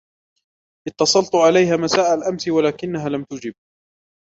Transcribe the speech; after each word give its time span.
إتَصَلتُ 0.87 1.35
عليها 1.35 1.75
مساء 1.77 2.13
الأمس 2.13 2.47
ولكنها 2.47 3.09
لم 3.09 3.23
تُجِب. 3.23 3.53